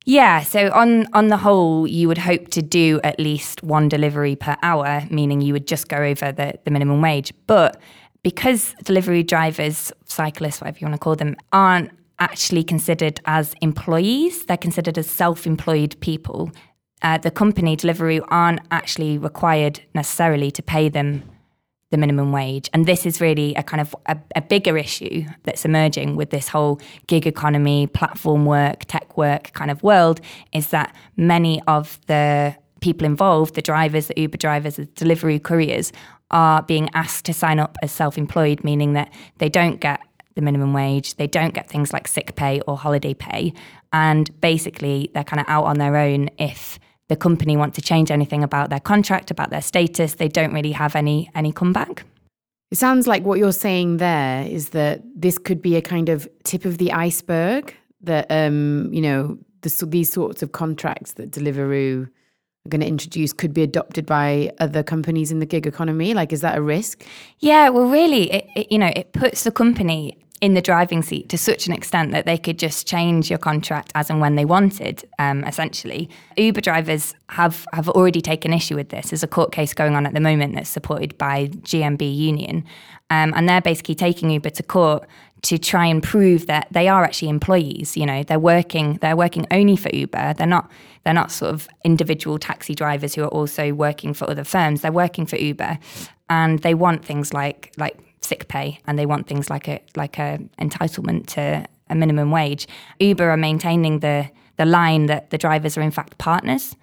Yeah, 0.06 0.42
so 0.42 0.72
on 0.72 1.06
on 1.14 1.28
the 1.28 1.38
whole, 1.38 1.88
you 1.88 2.08
would 2.08 2.18
hope 2.18 2.48
to 2.50 2.62
do 2.62 3.00
at 3.04 3.20
least 3.20 3.62
one 3.62 3.90
Deliveroo 3.90 4.40
per 4.40 4.58
hour, 4.64 5.04
meaning 5.12 5.42
you 5.42 5.54
would 5.54 5.68
just 5.68 5.88
go 5.90 5.98
over 5.98 6.32
the, 6.32 6.56
the 6.66 6.72
minimum 6.72 7.02
wage. 7.02 7.32
But 7.46 7.80
because 8.24 8.74
delivery 8.84 9.24
drivers, 9.24 9.92
cyclists, 10.06 10.60
whatever 10.60 10.80
you 10.80 10.86
want 10.88 10.96
to 10.96 11.04
call 11.04 11.16
them, 11.16 11.36
aren't 11.52 11.92
actually 12.18 12.64
considered 12.64 13.20
as 13.26 13.54
employees, 13.62 14.46
they're 14.46 14.58
considered 14.58 14.98
as 14.98 15.10
self-employed 15.10 15.96
people. 16.02 16.52
Uh, 17.04 17.18
the 17.18 17.32
company 17.32 17.76
delivery 17.76 18.20
aren't 18.30 18.60
actually 18.70 19.18
required 19.18 19.82
necessarily 19.96 20.52
to 20.52 20.62
pay 20.62 20.88
them 20.88 21.24
the 21.92 21.98
minimum 21.98 22.32
wage. 22.32 22.70
And 22.74 22.86
this 22.86 23.06
is 23.06 23.22
really 23.22 23.54
a 23.56 23.64
kind 23.64 23.80
of 23.82 23.96
a, 24.08 24.18
a, 24.36 24.42
bigger 24.42 24.78
issue 24.78 25.26
that's 25.44 25.66
emerging 25.66 26.16
with 26.16 26.30
this 26.32 26.48
whole 26.48 26.82
gig 27.08 27.28
economy, 27.28 27.88
platform 27.88 28.46
work, 28.46 28.86
tech 28.86 29.18
work 29.18 29.54
kind 29.54 29.70
of 29.70 29.84
world 29.84 30.20
is 30.54 30.70
that 30.70 30.96
many 31.18 31.62
of 31.68 32.00
the 32.08 32.56
people 32.80 33.06
involved, 33.06 33.56
the 33.56 33.62
drivers, 33.62 34.08
the 34.08 34.20
Uber 34.20 34.38
drivers, 34.38 34.78
the 34.78 34.86
delivery 34.86 35.38
couriers, 35.38 35.92
are 36.32 36.64
being 36.64 36.90
asked 36.94 37.26
to 37.26 37.34
sign 37.34 37.60
up 37.60 37.78
as 37.84 37.92
self 37.92 38.18
employed, 38.18 38.64
meaning 38.64 38.94
that 38.94 39.14
they 39.38 39.50
don't 39.50 39.80
get 39.80 40.00
the 40.36 40.42
minimum 40.42 40.74
wage, 40.74 41.16
they 41.16 41.28
don't 41.28 41.54
get 41.54 41.70
things 41.70 41.92
like 41.92 42.08
sick 42.08 42.36
pay 42.36 42.62
or 42.62 42.78
holiday 42.78 43.14
pay. 43.14 43.54
And 43.92 44.40
basically, 44.40 45.12
they're 45.14 45.26
kind 45.26 45.42
of 45.42 45.46
out 45.50 45.66
on 45.66 45.78
their 45.78 45.98
own 45.98 46.30
if 46.38 46.80
the 47.12 47.18
company 47.18 47.58
want 47.58 47.74
to 47.76 47.82
change 47.82 48.10
anything 48.10 48.42
about 48.42 48.70
their 48.70 48.80
contract, 48.80 49.32
about 49.32 49.50
their 49.50 49.62
status, 49.62 50.16
they 50.16 50.30
don't 50.30 50.54
really 50.54 50.72
have 50.72 50.96
any 50.96 51.30
any 51.36 51.52
comeback. 51.52 52.06
It 52.72 52.78
sounds 52.78 53.06
like 53.06 53.24
what 53.24 53.38
you're 53.38 53.60
saying 53.68 53.98
there 53.98 54.46
is 54.48 54.70
that 54.70 55.02
this 55.14 55.38
could 55.38 55.62
be 55.62 55.76
a 55.76 55.82
kind 55.82 56.08
of 56.08 56.26
tip 56.46 56.64
of 56.64 56.78
the 56.78 56.94
iceberg. 56.94 57.76
That 58.00 58.28
um, 58.30 58.90
you 58.94 59.02
know, 59.02 59.38
the, 59.60 59.86
these 59.88 60.10
sorts 60.10 60.42
of 60.42 60.54
contracts 60.54 61.12
that 61.16 61.32
Deliveroo 61.32 62.06
are 62.66 62.70
going 62.70 62.80
to 62.80 62.88
introduce 62.88 63.34
could 63.34 63.54
be 63.54 63.62
adopted 63.62 64.06
by 64.06 64.54
other 64.60 64.82
companies 64.82 65.34
in 65.34 65.40
the 65.40 65.46
gig 65.46 65.68
economy. 65.68 66.14
Like, 66.14 66.32
is 66.32 66.40
that 66.40 66.58
a 66.58 66.62
risk? 66.62 67.04
Yeah, 67.40 67.68
well, 67.70 67.90
really, 67.90 68.32
it, 68.32 68.46
it, 68.56 68.72
you 68.72 68.78
know, 68.78 68.92
it 68.96 69.12
puts 69.12 69.44
the 69.44 69.52
company 69.52 70.18
in 70.42 70.56
the 70.56 70.62
driving 70.62 71.04
seat 71.04 71.30
to 71.30 71.38
such 71.38 71.68
an 71.68 71.74
extent 71.74 72.12
that 72.12 72.26
they 72.26 72.38
could 72.38 72.58
just 72.58 72.88
change 72.88 73.30
your 73.30 73.38
contract 73.38 73.92
as 73.94 74.10
and 74.10 74.20
when 74.20 74.36
they 74.36 74.44
wanted, 74.44 75.08
um, 75.20 75.44
essentially. 75.44 76.10
Uber 76.36 76.62
drivers 76.62 77.14
have, 77.30 77.68
have 77.74 77.88
already 77.90 78.22
taken 78.22 78.52
issue 78.52 78.76
with 78.76 78.90
this. 78.90 79.12
There's 79.12 79.22
a 79.22 79.28
court 79.28 79.52
case 79.52 79.76
going 79.76 79.96
on 79.96 80.08
at 80.08 80.16
the 80.16 80.20
moment 80.20 80.56
that's 80.56 80.70
supported 80.70 81.16
by 81.20 81.48
GMB 81.48 82.16
Union. 82.16 82.66
Um, 83.12 83.34
and 83.36 83.48
they're 83.48 83.62
basically 83.62 83.94
taking 83.94 84.32
Uber 84.32 84.50
to 84.50 84.64
court 84.64 85.08
to 85.44 85.58
try 85.58 85.86
and 85.86 86.02
prove 86.02 86.48
that 86.48 86.68
they 86.72 86.88
are 86.88 87.04
actually 87.04 87.30
employees. 87.30 87.98
You 87.98 88.06
know, 88.06 88.24
they're 88.24 88.40
working 88.40 89.00
they're 89.02 89.18
working 89.18 89.48
only 89.52 89.76
for 89.76 89.90
Uber. 89.94 90.36
They're 90.36 90.48
not 90.48 90.70
they're 91.04 91.14
not 91.14 91.32
sort 91.32 91.54
of 91.54 91.68
individual 91.84 92.38
taxi 92.38 92.76
drivers 92.76 93.16
who 93.16 93.24
are 93.24 93.28
also 93.28 93.74
working 93.74 94.14
for 94.14 94.30
other 94.30 94.44
firms. 94.44 94.82
They're 94.82 94.92
working 94.92 95.26
for 95.26 95.38
Uber, 95.38 95.80
and 96.30 96.60
they 96.60 96.74
want 96.74 97.04
things 97.04 97.34
like 97.34 97.74
like 97.78 97.98
sick 98.32 98.48
pay 98.48 98.80
and 98.86 98.98
they 98.98 99.06
want 99.06 99.28
things 99.28 99.50
like 99.50 99.68
a 99.68 99.78
like 100.04 100.18
a 100.18 100.40
entitlement 100.66 101.28
to 101.28 101.44
a 101.90 101.96
minimum 101.96 102.32
wage. 102.32 102.64
Uber 103.00 103.30
are 103.30 103.38
maintaining 103.50 104.00
the 104.00 104.30
the 104.56 104.66
line 104.66 105.08
that 105.08 105.30
the 105.32 105.38
drivers 105.38 105.78
are 105.78 105.82
in 105.82 105.92
fact 105.92 106.18
partners, 106.18 106.76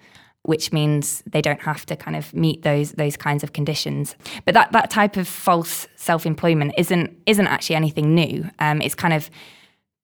which 0.43 0.71
means 0.71 1.23
they 1.25 1.41
don't 1.41 1.61
have 1.61 1.85
to 1.87 1.95
kind 1.95 2.15
of 2.15 2.33
meet 2.33 2.61
those 2.61 2.91
those 2.91 3.17
kinds 3.17 3.43
of 3.43 3.49
conditions. 3.51 4.15
But 4.45 4.53
that 4.53 4.71
that 4.73 4.89
type 4.91 5.17
of 5.17 5.27
false 5.27 5.87
self 5.95 6.25
employment 6.25 6.73
isn't 6.77 7.17
isn't 7.25 7.47
actually 7.47 7.77
anything 7.77 8.13
new. 8.13 8.35
Um, 8.59 8.81
it's 8.81 8.95
kind 8.95 9.13
of 9.13 9.29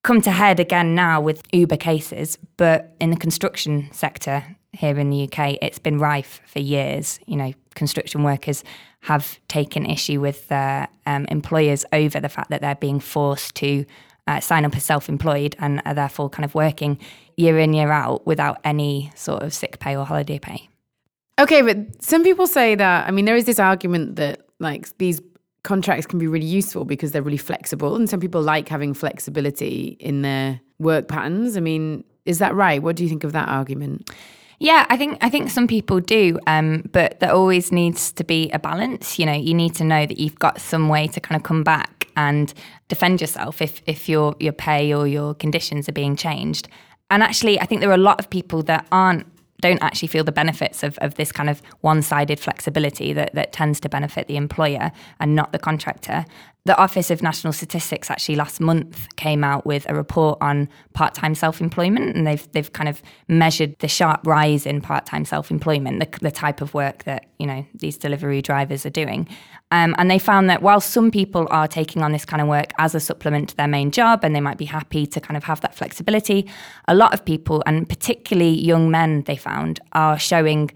come 0.03 0.21
to 0.21 0.31
head 0.31 0.59
again 0.59 0.95
now 0.95 1.21
with 1.21 1.44
Uber 1.51 1.77
cases, 1.77 2.38
but 2.57 2.95
in 3.00 3.09
the 3.12 3.18
construction 3.18 3.89
sector 3.92 4.55
here 4.77 4.98
in 4.98 5.10
the 5.10 5.24
UK, 5.24 5.57
it's 5.62 5.80
been 5.80 6.00
rife 6.00 6.42
for 6.45 6.59
years. 6.59 7.19
You 7.26 7.38
know, 7.38 7.54
construction 7.76 8.23
workers 8.23 8.64
have 9.02 9.40
taken 9.47 9.85
issue 9.85 10.19
with 10.19 10.47
their 10.47 10.88
um, 11.06 11.26
employers 11.30 11.85
over 11.94 12.19
the 12.19 12.30
fact 12.30 12.50
that 12.50 12.61
they're 12.61 12.76
being 12.76 13.00
forced 13.00 13.56
to 13.56 13.85
uh, 14.28 14.40
sign 14.40 14.66
up 14.66 14.76
as 14.76 14.83
self 14.83 15.07
employed 15.09 15.56
and 15.59 15.81
are 15.85 15.94
therefore 15.94 16.30
kind 16.30 16.45
of 16.45 16.56
working 16.56 17.00
year 17.38 17.59
in, 17.59 17.73
year 17.73 17.92
out 17.92 18.26
without 18.26 18.59
any 18.64 19.11
sort 19.16 19.44
of 19.44 19.54
sick 19.54 19.80
pay 19.80 19.95
or 19.95 20.06
holiday 20.06 20.40
pay. 20.40 20.68
Okay, 21.38 21.61
but 21.61 22.02
some 22.02 22.23
people 22.23 22.47
say 22.47 22.76
that, 22.76 23.07
I 23.07 23.11
mean, 23.11 23.26
there 23.26 23.35
is 23.35 23.45
this 23.45 23.59
argument 23.59 24.16
that 24.16 24.47
like 24.59 24.97
these 24.97 25.21
contracts 25.64 26.06
can 26.06 26.18
be 26.18 26.28
really 26.28 26.45
useful 26.45 26.85
because 26.85 27.11
they're 27.11 27.21
really 27.21 27.38
flexible. 27.38 27.95
And 27.95 28.09
some 28.09 28.19
people 28.19 28.42
like 28.42 28.69
having 28.69 28.94
flexibility 28.94 29.97
in 30.00 30.21
their 30.21 30.61
work 30.80 31.07
patterns. 31.07 31.57
I 31.57 31.59
mean, 31.59 32.04
is 32.26 32.40
that 32.40 32.56
right? 32.56 32.81
What 32.81 32.95
do 32.95 33.04
you 33.04 33.09
think 33.09 33.23
of 33.23 33.33
that 33.33 33.50
argument? 33.50 34.09
Yeah, 34.59 34.85
I 34.90 34.97
think 34.97 35.18
I 35.21 35.30
think 35.30 35.50
some 35.50 35.68
people 35.68 36.00
do, 36.00 36.40
um, 36.47 36.90
but 36.92 37.19
there 37.19 37.33
always 37.33 37.71
needs 37.71 38.12
to 38.14 38.24
be 38.24 38.50
a 38.52 38.59
balance. 38.59 39.19
You 39.19 39.26
know, 39.26 39.33
you 39.33 39.54
need 39.54 39.76
to 39.76 39.83
know 39.83 40.06
that 40.06 40.18
you've 40.18 40.40
got 40.40 40.62
some 40.62 40.88
way 40.88 41.07
to 41.07 41.19
kind 41.19 41.35
of 41.35 41.44
come 41.44 41.64
back 41.64 42.07
and 42.16 42.54
defend 42.88 43.21
yourself 43.21 43.62
if 43.62 43.81
if 43.85 44.07
your 44.07 44.35
your 44.40 44.54
pay 44.54 44.94
or 44.94 45.07
your 45.07 45.33
conditions 45.33 45.90
are 45.90 45.94
being 45.94 46.16
changed. 46.16 46.69
And 47.09 47.21
actually, 47.21 47.59
I 47.59 47.66
think 47.66 47.81
there 47.81 47.90
are 47.90 47.94
a 47.94 47.97
lot 47.97 48.19
of 48.19 48.30
people 48.30 48.64
that 48.64 48.88
aren't 48.92 49.28
don't 49.62 49.81
actually 49.81 50.09
feel 50.09 50.24
the 50.24 50.31
benefits 50.31 50.83
of, 50.83 50.97
of 51.00 51.16
this 51.16 51.31
kind 51.31 51.50
of 51.50 51.62
one-sided 51.81 52.40
flexibility 52.40 53.14
that, 53.14 53.33
that 53.33 53.54
tends 53.54 53.80
to 53.80 53.90
benefit 53.90 54.28
the 54.28 54.35
employer 54.35 54.92
and 55.19 55.33
not 55.33 55.54
the 55.54 55.59
contractor 55.59 56.26
the 56.66 56.76
Office 56.78 57.12
of 57.12 57.22
National 57.22 57.54
Statistics 57.54 58.10
actually 58.10 58.36
last 58.36 58.60
month 58.60 59.07
came 59.18 59.44
out 59.44 59.68
with 59.68 59.88
a 59.88 59.94
report 59.94 60.40
on 60.42 60.68
part-time 60.94 61.36
self-employment, 61.36 62.16
and 62.16 62.26
they've 62.26 62.52
they've 62.54 62.74
kind 62.74 62.90
of 62.90 63.04
measured 63.28 63.78
the 63.80 63.88
sharp 63.88 64.26
rise 64.26 64.66
in 64.66 64.81
part-time 64.81 65.26
self-employment, 65.26 66.00
the, 66.00 66.19
the 66.19 66.31
type 66.31 66.62
of 66.62 66.74
work 66.74 67.04
that 67.04 67.28
you 67.38 67.45
know 67.45 67.64
these 67.76 67.98
delivery 67.98 68.42
drivers 68.42 68.84
are 68.84 68.90
doing, 68.90 69.28
um, 69.69 69.94
and 70.00 70.10
they 70.10 70.18
found 70.18 70.50
that 70.50 70.64
while 70.64 70.81
some 70.81 71.12
people 71.12 71.48
are 71.52 71.68
taking 71.68 72.02
on 72.02 72.12
this 72.12 72.26
kind 72.26 72.42
of 72.42 72.48
work 72.48 72.72
as 72.80 72.95
a 72.95 73.00
supplement 73.00 73.50
to 73.50 73.56
their 73.57 73.68
main 73.68 73.92
job, 73.92 74.24
and 74.24 74.36
they 74.36 74.42
might 74.42 74.57
be 74.57 74.66
happy 74.66 75.06
to 75.06 75.22
kind 75.22 75.38
of 75.38 75.44
have 75.44 75.62
that 75.62 75.76
flexibility, 75.76 76.50
a 76.88 76.95
lot 76.95 77.14
of 77.14 77.24
people, 77.24 77.62
and 77.68 77.88
particularly 77.88 78.50
young 78.50 78.90
men, 78.90 79.22
they 79.28 79.36
found 79.36 79.80
are 79.94 80.18
showing 80.18 80.72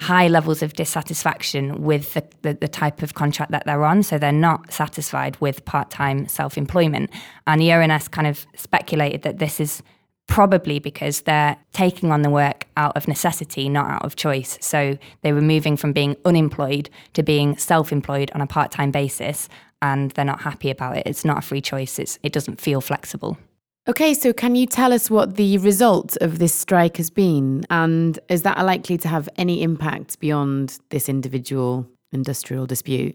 high 0.00 0.28
levels 0.28 0.62
of 0.62 0.74
dissatisfaction 0.74 1.82
with 1.82 2.14
the, 2.14 2.24
the, 2.42 2.54
the, 2.54 2.68
type 2.68 3.02
of 3.02 3.14
contract 3.14 3.52
that 3.52 3.64
they're 3.64 3.84
on. 3.84 4.02
So 4.02 4.18
they're 4.18 4.32
not 4.32 4.72
satisfied 4.72 5.36
with 5.40 5.64
part 5.64 5.90
time 5.90 6.26
self 6.28 6.58
employment. 6.58 7.10
And 7.46 7.60
the 7.60 7.72
ONS 7.72 8.08
kind 8.08 8.26
of 8.26 8.46
speculated 8.56 9.22
that 9.22 9.38
this 9.38 9.60
is 9.60 9.82
probably 10.26 10.78
because 10.78 11.22
they're 11.22 11.56
taking 11.72 12.10
on 12.10 12.22
the 12.22 12.30
work 12.30 12.66
out 12.76 12.96
of 12.96 13.06
necessity, 13.06 13.68
not 13.68 13.90
out 13.90 14.04
of 14.04 14.16
choice. 14.16 14.58
So 14.60 14.98
they 15.22 15.32
were 15.32 15.40
moving 15.40 15.76
from 15.76 15.92
being 15.92 16.16
unemployed 16.24 16.90
to 17.12 17.22
being 17.22 17.56
self 17.56 17.92
employed 17.92 18.30
on 18.34 18.40
a 18.40 18.46
part 18.46 18.72
time 18.72 18.90
basis. 18.90 19.48
And 19.80 20.10
they're 20.12 20.24
not 20.24 20.40
happy 20.40 20.70
about 20.70 20.96
it. 20.96 21.06
It's 21.06 21.24
not 21.24 21.38
a 21.38 21.42
free 21.42 21.60
choice. 21.60 21.98
It's, 21.98 22.18
it 22.22 22.32
doesn't 22.32 22.60
feel 22.60 22.80
flexible. 22.80 23.38
Okay, 23.86 24.14
so 24.14 24.32
can 24.32 24.54
you 24.54 24.66
tell 24.66 24.94
us 24.94 25.10
what 25.10 25.36
the 25.36 25.58
result 25.58 26.16
of 26.22 26.38
this 26.38 26.54
strike 26.54 26.96
has 26.96 27.10
been? 27.10 27.66
And 27.68 28.18
is 28.30 28.40
that 28.42 28.58
likely 28.64 28.96
to 28.98 29.08
have 29.08 29.28
any 29.36 29.62
impact 29.62 30.18
beyond 30.20 30.78
this 30.88 31.06
individual 31.06 31.86
industrial 32.10 32.64
dispute? 32.64 33.14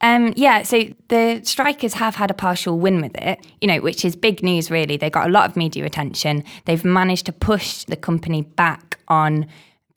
Um, 0.00 0.32
yeah, 0.36 0.62
so 0.62 0.84
the 1.08 1.40
strikers 1.42 1.94
have 1.94 2.14
had 2.14 2.30
a 2.30 2.34
partial 2.34 2.78
win 2.78 3.00
with 3.00 3.16
it, 3.16 3.44
you 3.60 3.66
know, 3.66 3.80
which 3.80 4.04
is 4.04 4.14
big 4.14 4.44
news, 4.44 4.70
really. 4.70 4.96
They 4.96 5.10
got 5.10 5.26
a 5.26 5.30
lot 5.30 5.50
of 5.50 5.56
media 5.56 5.84
attention. 5.84 6.44
They've 6.66 6.84
managed 6.84 7.26
to 7.26 7.32
push 7.32 7.82
the 7.84 7.96
company 7.96 8.42
back 8.42 9.00
on 9.08 9.46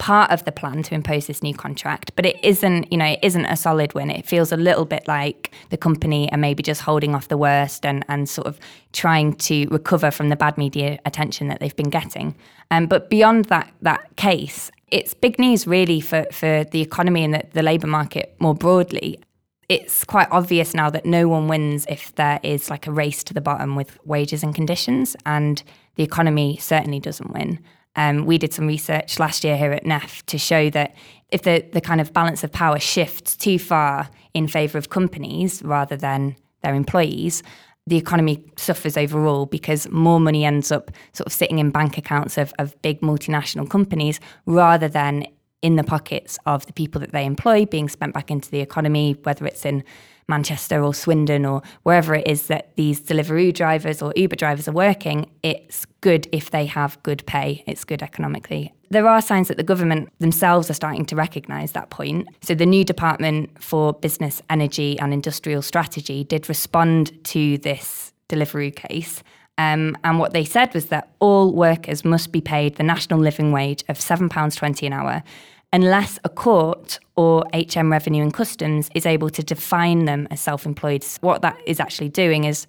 part 0.00 0.30
of 0.30 0.42
the 0.46 0.50
plan 0.50 0.82
to 0.82 0.94
impose 0.94 1.26
this 1.26 1.42
new 1.42 1.54
contract, 1.54 2.10
but 2.16 2.24
it 2.24 2.42
isn't, 2.42 2.90
you 2.90 2.96
know, 2.96 3.04
it 3.04 3.18
isn't 3.22 3.44
a 3.44 3.54
solid 3.54 3.92
win. 3.92 4.10
It 4.10 4.26
feels 4.26 4.50
a 4.50 4.56
little 4.56 4.86
bit 4.86 5.06
like 5.06 5.52
the 5.68 5.76
company 5.76 6.32
are 6.32 6.38
maybe 6.38 6.62
just 6.62 6.80
holding 6.80 7.14
off 7.14 7.28
the 7.28 7.36
worst 7.36 7.84
and, 7.84 8.02
and 8.08 8.26
sort 8.26 8.46
of 8.46 8.58
trying 8.94 9.34
to 9.34 9.66
recover 9.68 10.10
from 10.10 10.30
the 10.30 10.36
bad 10.36 10.56
media 10.56 10.98
attention 11.04 11.48
that 11.48 11.60
they've 11.60 11.76
been 11.76 11.90
getting. 11.90 12.34
Um, 12.70 12.86
but 12.86 13.10
beyond 13.10 13.44
that 13.46 13.70
that 13.82 14.16
case, 14.16 14.70
it's 14.88 15.12
big 15.12 15.38
news 15.38 15.66
really 15.66 16.00
for, 16.00 16.24
for 16.32 16.64
the 16.64 16.80
economy 16.80 17.22
and 17.22 17.34
the, 17.34 17.44
the 17.52 17.62
labour 17.62 17.86
market 17.86 18.34
more 18.38 18.54
broadly. 18.54 19.20
It's 19.68 20.04
quite 20.04 20.28
obvious 20.30 20.72
now 20.72 20.88
that 20.88 21.04
no 21.04 21.28
one 21.28 21.46
wins 21.46 21.84
if 21.90 22.14
there 22.14 22.40
is 22.42 22.70
like 22.70 22.86
a 22.86 22.90
race 22.90 23.22
to 23.24 23.34
the 23.34 23.42
bottom 23.42 23.76
with 23.76 23.98
wages 24.06 24.42
and 24.42 24.54
conditions, 24.54 25.14
and 25.26 25.62
the 25.96 26.02
economy 26.02 26.56
certainly 26.56 27.00
doesn't 27.00 27.34
win. 27.34 27.60
Um, 27.96 28.24
we 28.24 28.38
did 28.38 28.52
some 28.52 28.66
research 28.66 29.18
last 29.18 29.44
year 29.44 29.56
here 29.56 29.72
at 29.72 29.84
NEF 29.84 30.24
to 30.26 30.38
show 30.38 30.70
that 30.70 30.94
if 31.30 31.42
the, 31.42 31.64
the 31.72 31.80
kind 31.80 32.00
of 32.00 32.12
balance 32.12 32.44
of 32.44 32.52
power 32.52 32.78
shifts 32.78 33.36
too 33.36 33.58
far 33.58 34.08
in 34.34 34.48
favour 34.48 34.78
of 34.78 34.90
companies 34.90 35.62
rather 35.62 35.96
than 35.96 36.36
their 36.62 36.74
employees, 36.74 37.42
the 37.86 37.96
economy 37.96 38.44
suffers 38.56 38.96
overall 38.96 39.46
because 39.46 39.88
more 39.90 40.20
money 40.20 40.44
ends 40.44 40.70
up 40.70 40.90
sort 41.12 41.26
of 41.26 41.32
sitting 41.32 41.58
in 41.58 41.70
bank 41.70 41.98
accounts 41.98 42.38
of, 42.38 42.52
of 42.58 42.80
big 42.82 43.00
multinational 43.00 43.68
companies 43.68 44.20
rather 44.46 44.88
than 44.88 45.26
in 45.62 45.76
the 45.76 45.84
pockets 45.84 46.38
of 46.46 46.66
the 46.66 46.72
people 46.72 47.00
that 47.00 47.12
they 47.12 47.24
employ 47.24 47.66
being 47.66 47.88
spent 47.88 48.14
back 48.14 48.30
into 48.30 48.50
the 48.50 48.60
economy, 48.60 49.16
whether 49.22 49.46
it's 49.46 49.64
in 49.66 49.84
Manchester 50.30 50.82
or 50.82 50.94
Swindon 50.94 51.44
or 51.44 51.60
wherever 51.82 52.14
it 52.14 52.26
is 52.26 52.46
that 52.46 52.74
these 52.76 53.00
Deliveroo 53.00 53.52
drivers 53.52 54.00
or 54.00 54.12
Uber 54.16 54.36
drivers 54.36 54.68
are 54.68 54.72
working, 54.72 55.28
it's 55.42 55.84
good 56.00 56.28
if 56.32 56.50
they 56.50 56.64
have 56.66 57.02
good 57.02 57.26
pay. 57.26 57.62
It's 57.66 57.84
good 57.84 58.02
economically. 58.02 58.72
There 58.90 59.06
are 59.06 59.20
signs 59.20 59.48
that 59.48 59.56
the 59.56 59.62
government 59.62 60.10
themselves 60.18 60.70
are 60.70 60.74
starting 60.74 61.04
to 61.06 61.16
recognise 61.16 61.72
that 61.72 61.90
point. 61.90 62.28
So, 62.42 62.54
the 62.54 62.66
new 62.66 62.84
Department 62.84 63.62
for 63.62 63.92
Business, 63.92 64.42
Energy 64.48 64.98
and 64.98 65.12
Industrial 65.12 65.62
Strategy 65.62 66.24
did 66.24 66.48
respond 66.48 67.22
to 67.24 67.58
this 67.58 68.12
Deliveroo 68.28 68.74
case. 68.74 69.22
Um, 69.60 69.94
and 70.04 70.18
what 70.18 70.32
they 70.32 70.46
said 70.46 70.72
was 70.72 70.86
that 70.86 71.10
all 71.18 71.52
workers 71.52 72.02
must 72.02 72.32
be 72.32 72.40
paid 72.40 72.76
the 72.76 72.82
national 72.82 73.20
living 73.20 73.52
wage 73.52 73.84
of 73.90 73.98
£7.20 73.98 74.86
an 74.86 74.94
hour 74.94 75.22
unless 75.70 76.18
a 76.24 76.30
court 76.30 76.98
or 77.14 77.44
HM 77.52 77.92
Revenue 77.92 78.22
and 78.22 78.32
Customs 78.32 78.88
is 78.94 79.04
able 79.04 79.28
to 79.28 79.42
define 79.42 80.06
them 80.06 80.26
as 80.30 80.40
self 80.40 80.64
employed. 80.64 81.04
What 81.20 81.42
that 81.42 81.58
is 81.66 81.78
actually 81.78 82.08
doing 82.08 82.44
is 82.44 82.66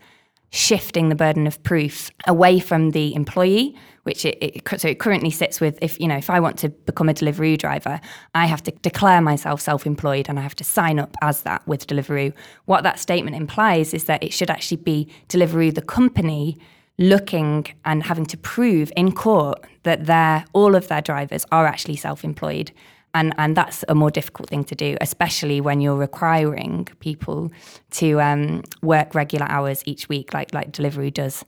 shifting 0.50 1.08
the 1.08 1.16
burden 1.16 1.48
of 1.48 1.64
proof 1.64 2.12
away 2.28 2.60
from 2.60 2.92
the 2.92 3.16
employee 3.16 3.74
which 4.04 4.26
it, 4.26 4.38
it, 4.42 4.80
so 4.82 4.90
it 4.90 5.00
currently 5.00 5.30
sits 5.30 5.62
with 5.62 5.78
if 5.82 5.98
you 5.98 6.10
know 6.10 6.18
if 6.18 6.30
I 6.30 6.42
want 6.42 6.58
to 6.60 6.68
become 6.68 7.08
a 7.08 7.14
Deliveroo 7.14 7.58
driver 7.58 8.02
I 8.36 8.48
have 8.48 8.62
to 8.64 8.72
declare 8.82 9.22
myself 9.22 9.62
self-employed 9.62 10.28
and 10.28 10.38
I 10.38 10.42
have 10.42 10.56
to 10.56 10.66
sign 10.66 11.00
up 11.00 11.16
as 11.22 11.44
that 11.44 11.66
with 11.70 11.88
Deliveroo 11.88 12.34
what 12.66 12.84
that 12.84 13.00
statement 13.00 13.38
implies 13.38 13.94
is 13.94 14.04
that 14.06 14.22
it 14.22 14.34
should 14.34 14.50
actually 14.50 14.82
be 14.84 15.08
Deliveroo 15.30 15.74
the 15.74 15.82
company 15.82 16.58
looking 16.98 17.66
and 17.86 18.04
having 18.04 18.26
to 18.28 18.38
prove 18.38 18.92
in 18.96 19.12
court 19.12 19.64
that 19.84 20.06
their 20.06 20.46
all 20.54 20.76
of 20.76 20.88
their 20.88 21.02
drivers 21.02 21.46
are 21.52 21.66
actually 21.66 21.96
self-employed. 21.96 22.72
And 23.14 23.34
and 23.38 23.58
that's 23.58 23.84
a 23.90 23.96
more 23.96 24.12
difficult 24.12 24.50
thing 24.50 24.64
to 24.66 24.76
do 24.76 24.98
especially 25.02 25.60
when 25.60 25.82
you're 25.82 25.98
requiring 25.98 26.88
people 27.00 27.52
to 27.92 28.22
um, 28.22 28.64
work 28.82 29.14
regular 29.14 29.48
hours 29.50 29.84
each 29.86 30.08
week 30.08 30.34
like 30.34 30.54
like 30.54 30.72
Deliveroo 30.72 31.14
does. 31.14 31.44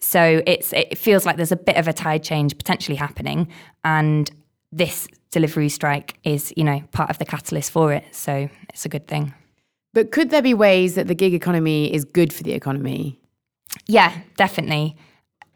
So 0.00 0.42
it's 0.46 0.72
it 0.72 0.98
feels 0.98 1.24
like 1.24 1.36
there's 1.36 1.52
a 1.52 1.56
bit 1.56 1.76
of 1.76 1.88
a 1.88 1.92
tide 1.92 2.22
change 2.22 2.56
potentially 2.58 2.96
happening 2.96 3.48
and 3.82 4.30
this 4.72 5.08
delivery 5.30 5.70
strike 5.70 6.18
is 6.24 6.52
you 6.56 6.64
know 6.64 6.82
part 6.92 7.08
of 7.08 7.18
the 7.18 7.24
catalyst 7.24 7.70
for 7.70 7.92
it. 7.92 8.04
So 8.12 8.50
it's 8.68 8.84
a 8.84 8.90
good 8.90 9.08
thing. 9.08 9.32
But 9.94 10.10
could 10.12 10.28
there 10.28 10.42
be 10.42 10.52
ways 10.52 10.96
that 10.96 11.06
the 11.06 11.14
gig 11.14 11.32
economy 11.32 11.90
is 11.90 12.04
good 12.04 12.30
for 12.30 12.42
the 12.42 12.52
economy 12.52 13.18
yeah, 13.86 14.20
definitely. 14.36 14.96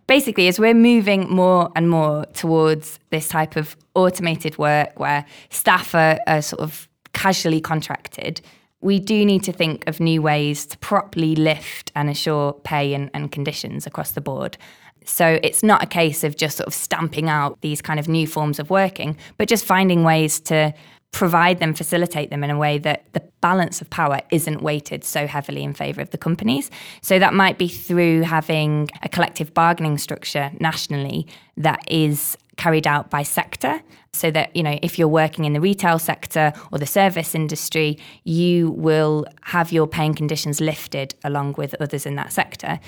Basically, 0.07 0.49
as 0.49 0.59
we're 0.59 0.75
moving 0.75 1.31
more 1.31 1.71
and 1.76 1.88
more 1.88 2.26
towards 2.35 2.99
this 3.11 3.29
type 3.29 3.57
of 3.57 3.76
automated 3.95 4.59
work 4.59 4.99
where 4.99 5.25
staff 5.50 5.95
are, 5.95 6.19
are 6.26 6.43
sort 6.43 6.61
of 6.61 6.88
casually 7.12 7.61
contracted, 7.61 8.40
we 8.81 8.99
do 8.99 9.25
need 9.25 9.43
to 9.45 9.52
think 9.52 9.87
of 9.87 10.00
new 10.00 10.23
ways 10.23 10.67
to 10.67 10.79
properly 10.79 11.37
lift 11.37 11.93
and 11.95 12.09
assure 12.09 12.55
pay 12.64 12.95
and, 12.95 13.11
and, 13.14 13.31
conditions 13.31 13.87
across 13.87 14.12
the 14.12 14.21
board. 14.21 14.57
So 15.05 15.38
it's 15.43 15.62
not 15.62 15.83
a 15.83 15.87
case 15.87 16.25
of 16.25 16.37
just 16.37 16.57
sort 16.57 16.67
of 16.67 16.75
stamping 16.75 17.29
out 17.29 17.61
these 17.61 17.83
kind 17.83 18.00
of 18.00 18.09
new 18.09 18.26
forms 18.26 18.59
of 18.59 18.71
working, 18.71 19.17
but 19.38 19.49
just 19.49 19.64
finding 19.64 20.02
ways 20.02 20.40
to 20.40 20.73
provide 21.12 21.59
them, 21.59 21.75
facilitate 21.75 22.31
them 22.31 22.45
in 22.45 22.50
a 22.50 22.59
way 22.59 22.79
that 22.79 23.05
the 23.12 23.23
balance 23.40 23.81
of 23.81 23.90
power 23.90 24.21
isn't 24.31 24.62
weighted 24.62 25.02
so 25.05 25.26
heavily 25.26 25.62
in 25.62 25.75
favour 25.75 26.00
of 26.00 26.11
the 26.11 26.19
companies. 26.19 26.71
So 27.02 27.19
that 27.19 27.35
might 27.35 27.59
be 27.59 27.69
through 27.69 28.23
having 28.23 28.88
a 29.02 29.09
collective 29.09 29.52
bargaining 29.52 29.99
structure 29.99 30.50
nationally 30.61 31.26
that 31.57 31.81
is 31.88 32.37
carried 32.57 32.87
out 32.87 33.11
by 33.11 33.23
sector 33.23 33.81
so 34.12 34.31
that 34.31 34.55
you 34.55 34.62
know 34.62 34.79
if 34.83 34.99
you're 34.99 35.09
working 35.09 35.47
in 35.47 35.55
the 35.55 35.61
retail 35.61 35.99
sector 35.99 36.52
or 36.71 36.79
the 36.79 36.85
service 36.85 37.35
industry 37.35 37.97
you 38.25 38.73
will 38.73 39.25
have 39.40 39.73
your 39.73 39.87
paying 39.87 40.12
conditions 40.12 40.61
lifted 40.61 41.14
along 41.25 41.55
with 41.57 41.75
others 41.81 42.05
in 42.05 42.17
that 42.17 42.31
sector 42.33 42.79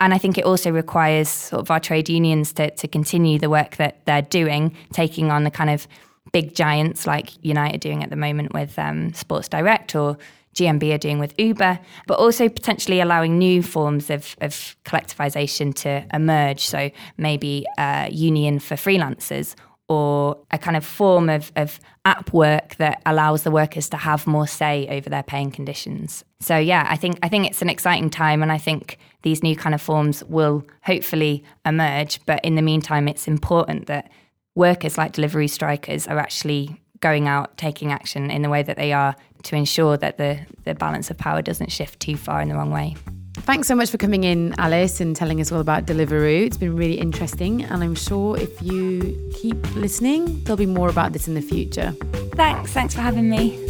and 0.00 0.14
I 0.14 0.18
think 0.18 0.38
it 0.38 0.44
also 0.44 0.70
requires 0.70 1.28
sort 1.28 1.60
of 1.60 1.70
our 1.70 1.80
trade 1.80 2.08
unions 2.08 2.52
to, 2.54 2.70
to 2.70 2.88
continue 2.88 3.38
the 3.38 3.50
work 3.50 3.76
that 3.76 4.04
they're 4.06 4.22
doing, 4.22 4.76
taking 4.92 5.30
on 5.30 5.42
the 5.42 5.50
kind 5.50 5.70
of 5.70 5.88
big 6.32 6.54
giants 6.54 7.06
like 7.06 7.42
United 7.44 7.80
doing 7.80 8.02
at 8.02 8.10
the 8.10 8.16
moment 8.16 8.52
with 8.52 8.78
um, 8.78 9.12
Sports 9.14 9.48
Direct 9.48 9.94
or 9.94 10.18
GMB 10.54 10.94
are 10.94 10.98
doing 10.98 11.18
with 11.18 11.38
Uber, 11.38 11.78
but 12.06 12.18
also 12.18 12.48
potentially 12.48 13.00
allowing 13.00 13.38
new 13.38 13.62
forms 13.62 14.10
of, 14.10 14.36
of 14.40 14.76
collectivization 14.84 15.74
to 15.76 16.04
emerge. 16.12 16.66
So 16.66 16.90
maybe 17.16 17.64
a 17.78 18.08
union 18.10 18.58
for 18.58 18.74
freelancers 18.74 19.54
or 19.88 20.36
a 20.50 20.58
kind 20.58 20.76
of 20.76 20.84
form 20.84 21.30
of, 21.30 21.50
of 21.56 21.80
app 22.04 22.32
work 22.32 22.76
that 22.76 23.00
allows 23.06 23.42
the 23.42 23.50
workers 23.50 23.88
to 23.88 23.96
have 23.96 24.26
more 24.26 24.46
say 24.46 24.86
over 24.90 25.08
their 25.08 25.22
paying 25.22 25.50
conditions. 25.50 26.24
So 26.40 26.58
yeah, 26.58 26.86
I 26.90 26.96
think 26.96 27.18
I 27.22 27.28
think 27.28 27.46
it's 27.46 27.62
an 27.62 27.70
exciting 27.70 28.10
time 28.10 28.42
and 28.42 28.52
I 28.52 28.58
think 28.58 28.98
these 29.22 29.42
new 29.42 29.56
kind 29.56 29.74
of 29.74 29.80
forms 29.80 30.22
will 30.24 30.66
hopefully 30.82 31.42
emerge. 31.64 32.20
But 32.26 32.44
in 32.44 32.54
the 32.54 32.62
meantime 32.62 33.08
it's 33.08 33.26
important 33.26 33.86
that 33.86 34.10
workers 34.58 34.98
like 34.98 35.12
delivery 35.12 35.48
strikers 35.48 36.06
are 36.08 36.18
actually 36.18 36.76
going 37.00 37.28
out 37.28 37.56
taking 37.56 37.92
action 37.92 38.28
in 38.28 38.42
the 38.42 38.50
way 38.50 38.62
that 38.62 38.76
they 38.76 38.92
are 38.92 39.14
to 39.44 39.54
ensure 39.54 39.96
that 39.96 40.18
the, 40.18 40.40
the 40.64 40.74
balance 40.74 41.10
of 41.10 41.16
power 41.16 41.40
doesn't 41.40 41.70
shift 41.70 42.00
too 42.00 42.16
far 42.16 42.42
in 42.42 42.48
the 42.48 42.56
wrong 42.56 42.72
way. 42.72 42.96
Thanks 43.34 43.68
so 43.68 43.76
much 43.76 43.88
for 43.88 43.98
coming 43.98 44.24
in, 44.24 44.52
Alice, 44.58 45.00
and 45.00 45.14
telling 45.14 45.40
us 45.40 45.52
all 45.52 45.60
about 45.60 45.86
Deliveroo. 45.86 46.44
It's 46.44 46.56
been 46.56 46.74
really 46.74 46.98
interesting, 46.98 47.62
and 47.62 47.84
I'm 47.84 47.94
sure 47.94 48.36
if 48.36 48.60
you 48.60 49.30
keep 49.40 49.76
listening, 49.76 50.42
there'll 50.42 50.56
be 50.56 50.66
more 50.66 50.88
about 50.88 51.12
this 51.12 51.28
in 51.28 51.34
the 51.34 51.40
future. 51.40 51.92
Thanks. 52.34 52.72
Thanks 52.72 52.94
for 52.94 53.00
having 53.00 53.30
me. 53.30 53.64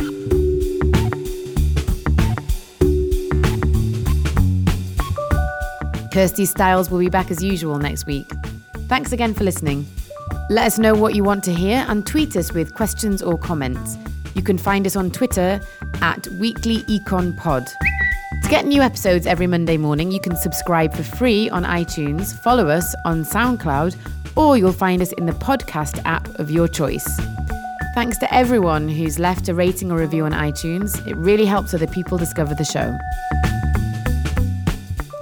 Kirsty 6.14 6.46
Styles 6.46 6.90
will 6.90 6.98
be 6.98 7.10
back 7.10 7.30
as 7.30 7.44
usual 7.44 7.78
next 7.78 8.06
week. 8.06 8.26
Thanks 8.88 9.12
again 9.12 9.34
for 9.34 9.44
listening. 9.44 9.86
Let 10.50 10.66
us 10.66 10.78
know 10.78 10.94
what 10.94 11.14
you 11.14 11.24
want 11.24 11.44
to 11.44 11.52
hear 11.52 11.84
and 11.88 12.06
tweet 12.06 12.34
us 12.34 12.54
with 12.54 12.74
questions 12.74 13.22
or 13.22 13.36
comments. 13.36 13.98
You 14.34 14.40
can 14.40 14.56
find 14.56 14.86
us 14.86 14.96
on 14.96 15.10
Twitter 15.10 15.60
at 16.00 16.26
Weekly 16.28 16.84
Econ 16.84 17.36
Pod. 17.36 17.66
To 18.42 18.48
get 18.48 18.64
new 18.64 18.80
episodes 18.80 19.26
every 19.26 19.46
Monday 19.46 19.76
morning, 19.76 20.10
you 20.10 20.18
can 20.18 20.34
subscribe 20.36 20.94
for 20.94 21.02
free 21.02 21.50
on 21.50 21.64
iTunes, 21.64 22.32
follow 22.42 22.66
us 22.68 22.94
on 23.04 23.24
SoundCloud, 23.24 23.94
or 24.36 24.56
you'll 24.56 24.72
find 24.72 25.02
us 25.02 25.12
in 25.18 25.26
the 25.26 25.32
podcast 25.32 26.00
app 26.06 26.26
of 26.38 26.50
your 26.50 26.66
choice. 26.66 27.06
Thanks 27.94 28.16
to 28.16 28.34
everyone 28.34 28.88
who's 28.88 29.18
left 29.18 29.50
a 29.50 29.54
rating 29.54 29.92
or 29.92 29.98
review 29.98 30.24
on 30.24 30.32
iTunes. 30.32 31.06
It 31.06 31.16
really 31.16 31.44
helps 31.44 31.74
other 31.74 31.86
people 31.86 32.16
discover 32.16 32.54
the 32.54 32.64
show. 32.64 32.96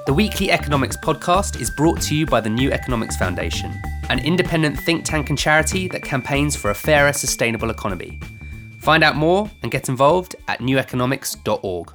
The 0.06 0.14
Weekly 0.14 0.52
Economics 0.52 0.96
podcast 0.96 1.60
is 1.60 1.68
brought 1.68 2.00
to 2.02 2.14
you 2.14 2.26
by 2.26 2.40
the 2.40 2.48
New 2.50 2.70
Economics 2.70 3.16
Foundation, 3.16 3.72
an 4.08 4.18
independent 4.20 4.78
think 4.78 5.04
tank 5.04 5.30
and 5.30 5.38
charity 5.38 5.88
that 5.88 6.02
campaigns 6.02 6.56
for 6.56 6.70
a 6.70 6.74
fairer, 6.74 7.12
sustainable 7.12 7.70
economy. 7.70 8.18
Find 8.78 9.02
out 9.02 9.16
more 9.16 9.50
and 9.62 9.72
get 9.72 9.88
involved 9.88 10.36
at 10.48 10.60
neweconomics.org. 10.60 11.92